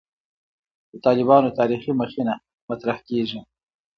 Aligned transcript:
د 0.91 0.93
«طالبانو 1.05 1.55
تاریخي 1.59 1.91
مخینه» 2.01 2.35
مطرح 2.69 2.97
کېږي. 3.07 3.39